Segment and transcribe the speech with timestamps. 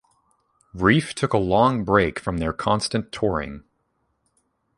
[0.73, 3.63] Reef took a long break from their constant touring.